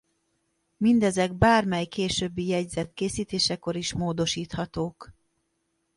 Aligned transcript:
Mindezek 0.77 1.33
bármely 1.33 1.85
későbbi 1.85 2.47
jegyzet 2.47 2.93
készítésekor 2.93 3.75
is 3.75 3.93
módosíthatók. 3.93 5.13